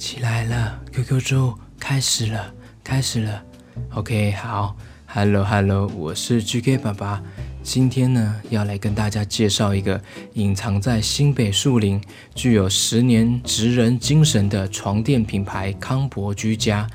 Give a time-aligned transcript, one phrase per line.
[0.00, 3.42] 起来了，QQ 猪，开始了，开始了。
[3.90, 7.22] OK，好，Hello Hello，我是 GK 爸爸。
[7.62, 10.00] 今天呢，要来跟大家介绍一个
[10.32, 12.00] 隐藏在新北树林、
[12.34, 16.88] 具有十年职人精神的床垫品牌康博居家。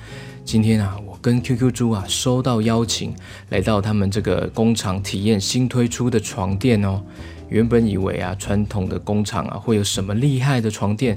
[0.44, 3.14] 今天啊，我跟 QQ 猪啊收到邀请，
[3.50, 7.04] 来到他们这个工厂体验新推出的床垫哦。
[7.50, 11.16] 原本以为啊，传统的工厂啊会有什么厉害的床垫。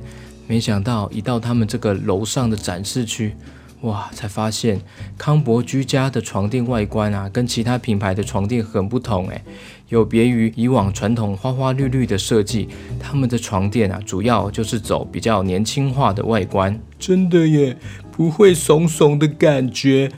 [0.48, 3.34] 没想到一到他们这个楼上的展示区，
[3.82, 4.80] 哇，才发现
[5.18, 9.42] 康博居家的床垫外观啊，跟其他品牌的床垫很不同诶，
[9.90, 12.66] 有别于以往传统花花绿绿的设计，
[12.98, 16.80] 他们的床垫啊，主要就是走比较年轻化的外观。
[16.98, 17.76] 真的耶，
[18.10, 20.10] 不会怂怂的感觉。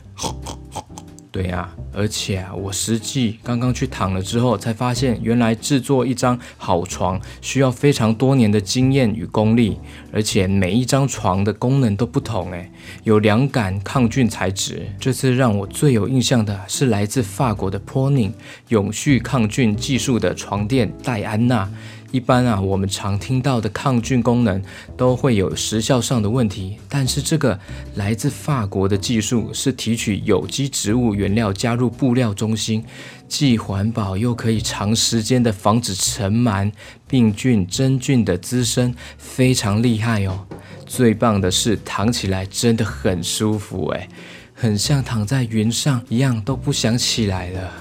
[1.31, 1.69] 对呀。
[1.93, 9.79] 而且啊，我实际刚刚去躺了之后，才发现原来制作一张好床需要非常多年的经验与功力，
[10.13, 12.71] 而且每一张床的功能都不同，诶，
[13.03, 14.87] 有凉感抗菌材质。
[15.01, 18.37] 这次让我最有印象的是来自法国的 p o n i n g
[18.69, 21.69] 永续抗菌技术的床垫戴安娜。
[22.13, 24.61] 一般啊，我们常听到的抗菌功能
[24.97, 27.59] 都会有时效上的问题，但是这个
[27.95, 32.85] 来自法国的技术是提取有机植物原料加入布料中心，
[33.29, 36.73] 既环保又可以长时间的防止尘螨、
[37.07, 40.47] 病菌、真菌的滋生，非常厉害哦。
[40.87, 44.09] 最棒的是躺起来真的很舒服诶，
[44.53, 47.73] 很像躺在云上一样，都不想起来了。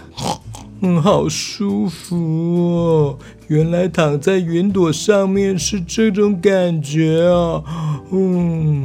[0.81, 3.19] 嗯，好舒服哦！
[3.47, 7.61] 原来躺在云朵上面是这种感觉啊！
[8.11, 8.78] 嗯，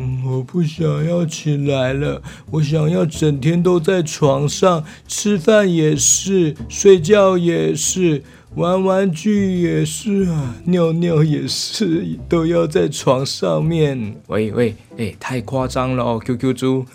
[0.45, 8.23] 不想要起来了，我想要整天都在床上，吃饭也是，睡觉也是，
[8.55, 14.17] 玩玩具也是啊，尿尿也是，都要在床上面。
[14.29, 16.87] 喂喂，哎，太夸张了哦，QQ 猪，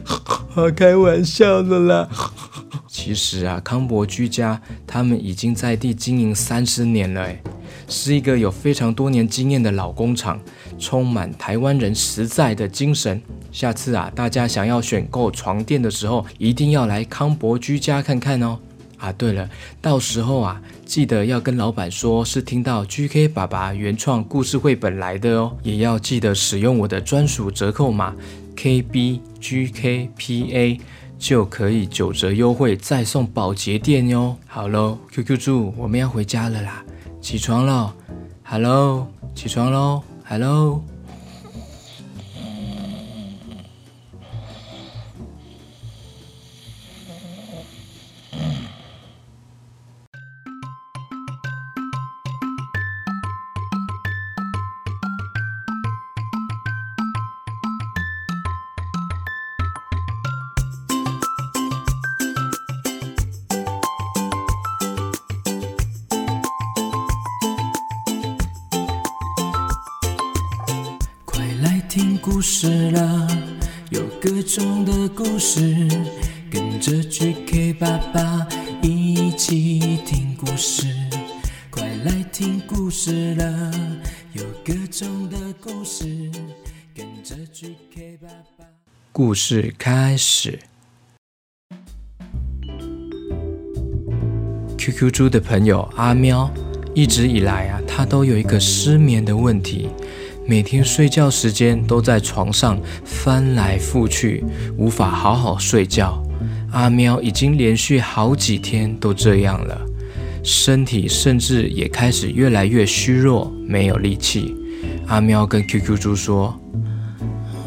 [0.76, 2.08] 开玩笑的啦。
[2.86, 7.40] 其实啊，康博居家他们已经在地经营三十年了，诶，
[7.88, 10.40] 是一个有非常多年经验的老工厂，
[10.80, 13.22] 充满台湾人实在的精神。
[13.52, 18.58] 下次啊，大家想要选购床垫的时候，一定要来康博居家看看哦。
[18.98, 19.48] 啊，对了，
[19.80, 28.14] 到时候啊，记得要跟老板说是听到 GK 爸爸原创故事绘本来的哦，也要记得使用我的专属折扣码
[28.56, 30.00] KBGKPA。
[31.20, 34.34] 就可以九折优惠，再送保洁垫哟。
[34.46, 36.82] 好喽，QQ 猪，我们要回家了啦，
[37.20, 37.92] 起床喽
[38.42, 40.89] ，Hello，起床喽，Hello。
[72.40, 73.28] 故事了，
[73.90, 75.60] 有各种的故事，
[76.50, 78.48] 跟着 GK 爸爸
[78.80, 80.86] 一起听故事。
[81.68, 83.70] 快来听故事了，
[84.32, 86.30] 有各种的故事，
[86.94, 88.64] 跟着 GK 爸爸。
[89.12, 90.58] 故事开始。
[94.78, 96.50] QQ 猪的朋友阿喵，
[96.94, 99.90] 一直以来啊，他都有一个失眠的问题。
[100.50, 104.44] 每天睡觉时间都在床上翻来覆去，
[104.76, 106.20] 无法好好睡觉。
[106.72, 109.80] 阿喵已经连续好几天都这样了，
[110.42, 114.52] 身体甚至也开始越来越虚弱，没有力气。
[115.06, 116.52] 阿喵跟 QQ 猪说：“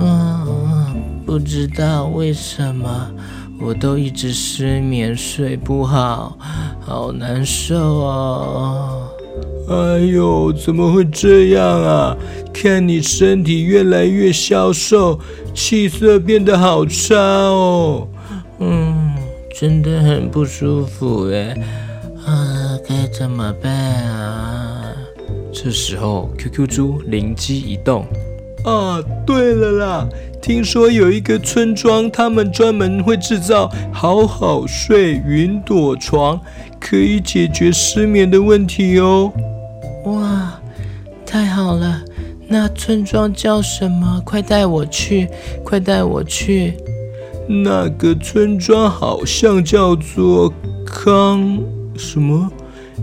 [0.02, 0.94] 嗯，
[1.26, 3.10] 不知道为什么，
[3.62, 6.38] 我都一直失眠，睡不好，
[6.82, 9.08] 好难受哦。”
[9.70, 12.18] 哎呦，怎么会这样啊？
[12.54, 15.20] 看你身体越来越消瘦，
[15.54, 18.08] 气色变得好差哦。
[18.60, 19.14] 嗯，
[19.54, 21.56] 真的很不舒服哎。
[22.26, 24.94] 啊，该怎么办啊？
[25.54, 28.06] 这时候，QQ 猪灵机一动。
[28.66, 30.10] 啊，对了啦，
[30.44, 36.38] 听说有一个村庄，他们专门会制造好好睡云朵床，
[36.82, 39.32] 可以解决失眠的问题哦。
[40.04, 40.60] 哇，
[41.26, 42.02] 太好了！
[42.46, 44.22] 那村庄叫什么？
[44.26, 45.30] 快带我去！
[45.64, 46.74] 快带我去！
[47.48, 50.54] 那个村庄好像叫做
[50.86, 51.58] 康
[51.96, 52.52] 什么？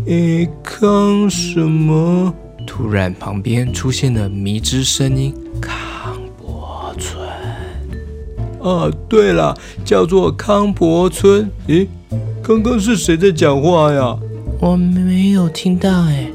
[0.05, 2.35] 诶，康什么？
[2.67, 5.90] 突然，旁边出现了迷之声音：“康博
[8.63, 11.51] 啊，对了，叫做康博村。
[11.67, 11.87] 咦，
[12.43, 14.17] 刚刚是谁在讲话呀？
[14.61, 16.29] 我没有听到哎，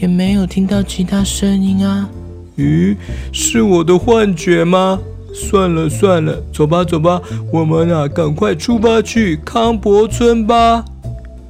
[0.00, 2.08] 也没有听到其他声音啊。
[2.56, 2.96] 咦，
[3.32, 4.98] 是我的幻觉吗？
[5.32, 7.20] 算了算了，走吧走吧，
[7.52, 10.84] 我们啊赶快出发去康博村吧。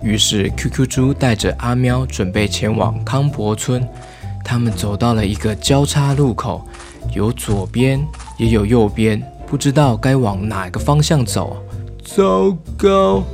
[0.02, 3.86] 于是 QQ 猪带着阿喵准备前往康博村。
[4.44, 6.66] 他们走到了一个交叉路口，
[7.14, 8.04] 有左边
[8.36, 11.56] 也有右边，不知道该往哪个方向走。
[12.04, 13.24] 糟糕，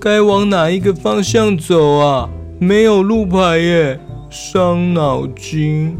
[0.00, 2.30] 该往哪一个方向走啊？
[2.58, 4.00] 没有路牌耶，
[4.30, 5.94] 伤脑筋。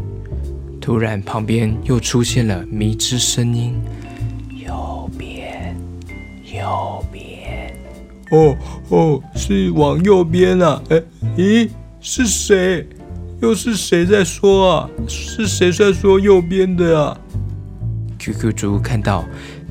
[0.81, 3.75] 突然，旁边又出现了迷之声音
[4.65, 5.77] ：“右边，
[6.51, 7.71] 右边。”
[8.33, 8.57] 哦
[8.89, 10.81] 哦，是往右边啊！
[10.89, 10.99] 哎，
[11.37, 11.69] 咦，
[12.01, 12.89] 是谁？
[13.43, 14.89] 又是谁在说啊？
[15.07, 17.15] 是谁在说右边的啊
[18.17, 19.23] ？QQ 猪看到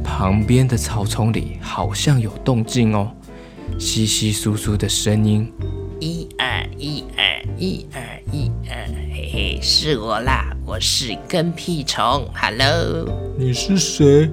[0.07, 3.11] 旁边的草丛里好像有动静哦，
[3.77, 5.53] 稀稀疏疏的声音，
[6.01, 7.25] 一二一二
[7.59, 8.01] 一二
[8.33, 13.07] 一二，嘿嘿，是我啦，我是跟屁虫，Hello，
[13.37, 14.31] 你是谁？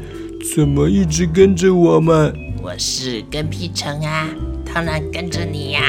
[0.56, 2.34] 怎么一直跟着我们？
[2.62, 4.30] 我是跟屁虫啊，
[4.74, 5.81] 当然跟着你呀。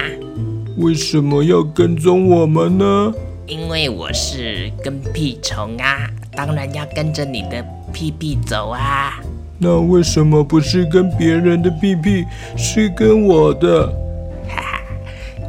[0.78, 3.12] 为什么要跟踪我们呢？
[3.46, 9.20] 因为我是跟屁虫啊，当然要跟着你的屁屁走啊。
[9.64, 12.22] 那为什么不是跟别人的屁屁，
[12.54, 13.86] 是跟我的？
[14.46, 14.78] 哈哈，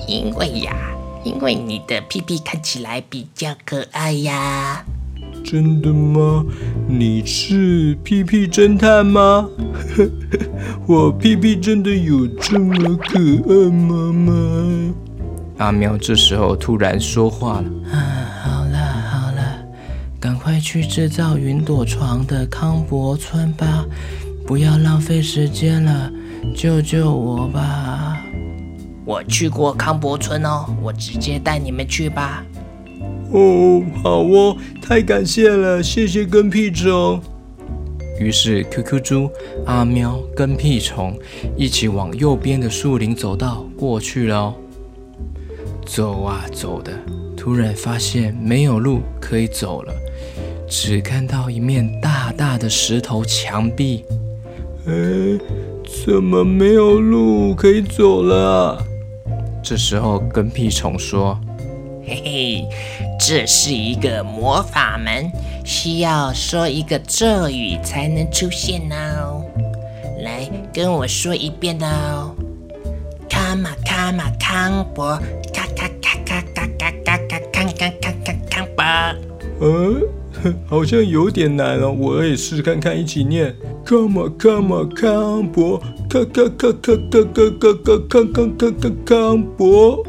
[0.08, 0.74] 因为呀，
[1.26, 4.86] 因为你的屁屁看起来比较可爱呀。
[5.44, 6.46] 真的吗？
[6.88, 9.50] 你是屁屁侦探吗？
[10.88, 14.94] 我屁屁真的有这么可爱吗？
[15.58, 18.15] 阿喵这时候突然说话了：“啊，好了好了，
[20.46, 23.84] 赶快去制造云朵床的康伯村吧，
[24.46, 26.12] 不要浪费时间了，
[26.56, 28.24] 救救我吧！
[29.04, 32.46] 我去过康伯村哦，我直接带你们去吧。”
[33.34, 37.20] 哦，好哦，太感谢了，谢谢跟屁虫。
[38.20, 39.30] 于是 QQ 猪、
[39.66, 41.18] 阿喵跟屁虫
[41.58, 44.54] 一起往右边的树林走道过去了。
[45.88, 46.94] 走啊走的，
[47.36, 49.92] 突然发现没有路可以走了，
[50.68, 54.04] 只看到一面大大的石头墙壁。
[54.88, 54.94] 哎，
[56.06, 58.82] 怎么没有路可以走了？
[59.64, 61.40] 这时候跟屁虫说
[62.06, 62.66] ：“嘿嘿，
[63.20, 65.32] 这是一个魔法门，
[65.64, 69.44] 需要说一个咒语才能出现哦。
[70.24, 72.36] 来，跟我说一遍哦。
[73.30, 75.20] 卡玛卡玛康博。”
[79.62, 80.02] 嗯，
[80.68, 83.56] 好像有点难哦，我也试看看，一起念
[83.86, 90.06] ：Come come come 博，康康康康康康康康康康康康康博。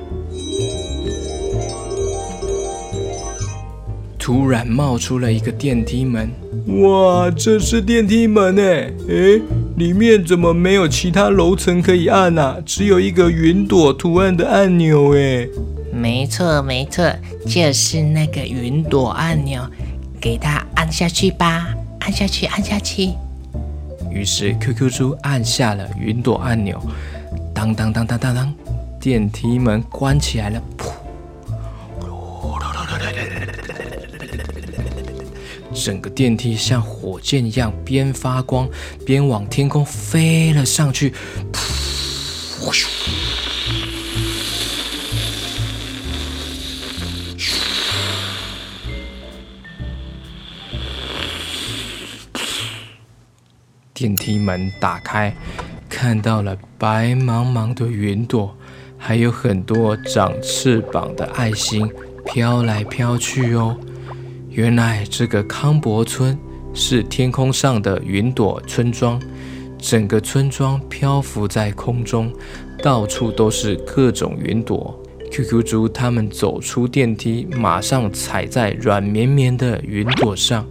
[4.18, 6.28] 突然冒出了一个电梯门，
[6.82, 9.40] 哇，这是电梯门诶，诶，
[9.76, 12.58] 里面怎么没有其他楼层可以按啊？
[12.66, 15.48] 只有一个云朵图案的按钮诶。
[15.92, 17.08] 没错，没错，
[17.46, 19.62] 就是那个云朵按钮，
[20.26, 21.68] 给它按下去吧，
[22.00, 23.12] 按下去，按下去。
[24.10, 26.82] 于是 QQ 猪按下了云朵按钮，
[27.54, 28.52] 当当当当当当，
[28.98, 30.60] 电梯门关起来了。
[30.76, 30.90] 噗！
[35.72, 38.68] 整个电梯像火箭一样，边发光
[39.04, 41.14] 边往天空飞了上去。
[41.52, 42.66] 噗！
[53.96, 55.34] 电梯门打开，
[55.88, 58.54] 看到了白茫茫的云朵，
[58.98, 61.90] 还有很多长翅膀的爱心
[62.26, 63.74] 飘来飘去哦。
[64.50, 66.38] 原来这个康博村
[66.74, 69.18] 是天空上的云朵村庄，
[69.78, 72.30] 整个村庄漂浮在空中，
[72.82, 74.94] 到处都是各种云朵。
[75.32, 80.66] QQ 猪他们走出电梯，马上踩在软绵绵的云朵上，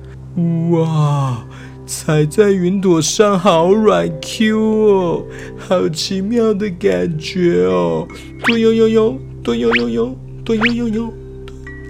[0.69, 1.43] 哇！
[1.85, 5.25] 踩在云朵上，好软 Q 哦，
[5.57, 8.07] 好奇妙的感觉哦！
[8.43, 11.13] 咚呦呦呦，咚呦呦呦，咚呦呦呦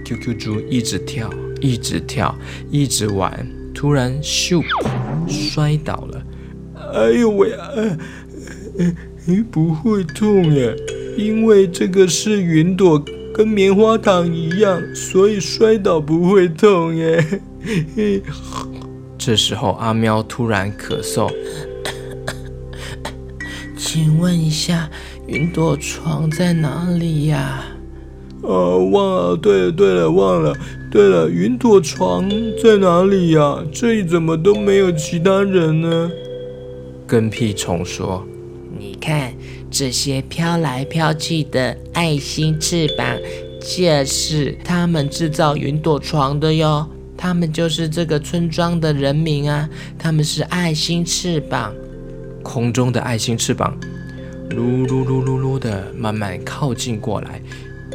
[0.06, 1.30] ，QQ 猪一直跳，
[1.62, 2.36] 一直跳，
[2.70, 4.62] 一直玩，突然咻，
[5.30, 6.22] 摔倒了。
[6.94, 7.98] 哎呦喂哎！
[8.78, 10.76] 哎，不会痛耶，
[11.18, 13.02] 因为这个是云朵，
[13.34, 17.42] 跟棉花糖一样，所以摔倒不会痛耶。
[19.26, 21.34] 这时候，阿喵突然咳嗽，
[23.76, 24.88] 请问一下，
[25.26, 27.66] 云朵床在哪里呀？
[28.44, 29.36] 啊，忘了。
[29.36, 30.54] 对了对了，忘了。
[30.92, 32.30] 对了，云朵床
[32.62, 33.66] 在哪里呀？
[33.74, 36.12] 这里怎么都没有其他人呢？
[37.08, 38.24] 跟屁虫说
[38.78, 39.34] ：“你看
[39.72, 43.18] 这些飘来飘去的爱心翅膀，
[43.60, 46.88] 就是他们制造云朵床的哟。
[47.26, 49.68] 他们就是这个村庄的人民啊，
[49.98, 51.74] 他们是爱心翅膀。
[52.44, 53.76] 空中的爱心翅膀，
[54.52, 57.42] 噜噜噜噜噜的慢慢靠近过来。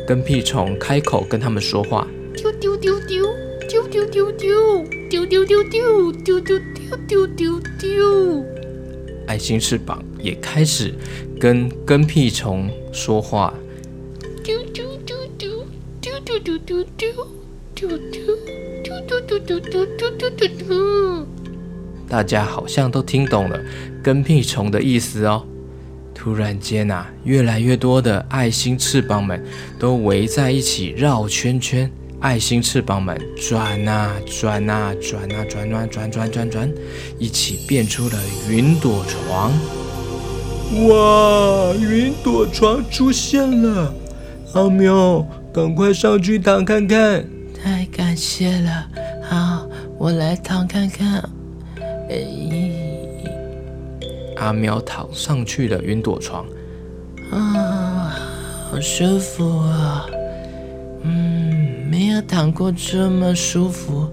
[0.05, 3.25] 跟屁虫开口跟他们说话：丢丢丢丢
[3.69, 4.67] 丢丢丢丢
[5.09, 8.45] 丢丢丢丢丢丢丢丢丢丢。
[9.29, 10.93] 爱心翅膀也开始
[11.39, 13.55] 跟跟屁虫说话。
[14.43, 15.49] 丢丢丢丢
[16.01, 16.85] 丢丢丢丢
[17.77, 18.37] 丢丢
[19.11, 21.27] 丢丢丢丢丢丢丢丢。
[22.09, 23.59] 大家好像都听懂了
[24.05, 25.45] 跟屁虫的意思哦。
[26.15, 29.45] 突然间啊，越来越多的爱心翅膀们
[29.81, 31.91] 都围在一起绕圈圈。
[32.21, 36.73] 爱心翅膀们转啊转啊转啊转啊转转转转，
[37.19, 38.15] 一起变出了
[38.49, 39.51] 云朵床。
[40.87, 43.93] 哇，云朵床出现了！
[44.55, 47.25] 阿喵，赶快上去躺看看。
[47.63, 49.00] 太感谢了，好，
[50.01, 51.23] 我来躺看看。
[52.09, 52.25] 哎，
[54.39, 56.47] 阿喵躺上去了云朵床，
[57.31, 58.17] 啊，
[58.71, 60.07] 好舒服啊！
[61.03, 61.87] 嗯。
[61.91, 64.09] 没有躺过这么舒服、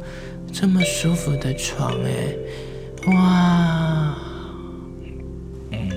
[0.51, 2.36] 这么舒服的床哎，
[3.13, 4.17] 哇！
[5.72, 5.89] 嗯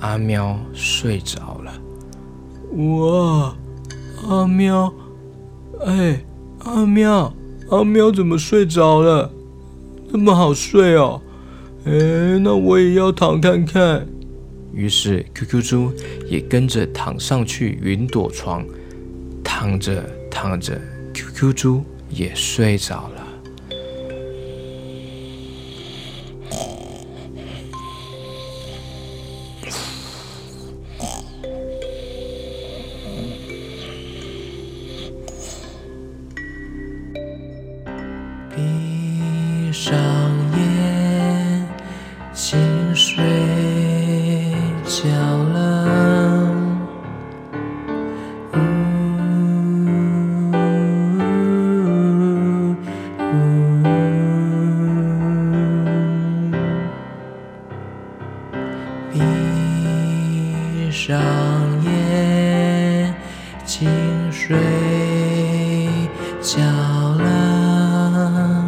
[0.00, 1.72] 阿喵睡着了。
[2.72, 3.54] 哇！
[4.28, 4.92] 阿喵，
[5.84, 6.24] 哎，
[6.60, 7.34] 阿喵，
[7.70, 9.30] 阿喵怎么睡着了？
[10.10, 11.20] 这么好睡哦？
[11.84, 14.06] 哎，那我也要躺看看。
[14.72, 15.92] 于是，QQ 猪
[16.28, 18.64] 也跟着躺上去云朵床，
[19.44, 20.80] 躺着躺着
[21.12, 23.23] ，QQ 猪也睡着了。
[61.54, 63.14] 长夜
[63.64, 63.88] 静，
[64.32, 64.58] 睡
[66.42, 68.64] 觉了。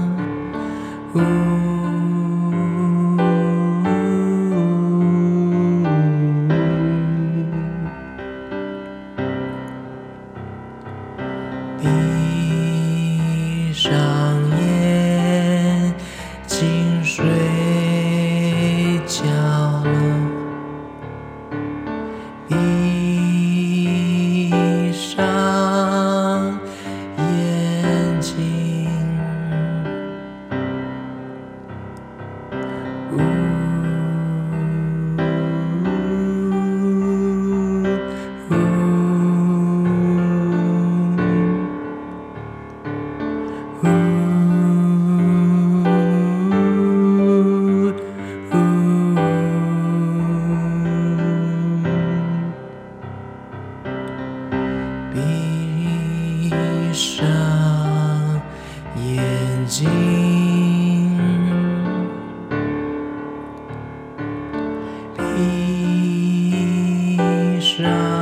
[67.76, 68.15] Krishna.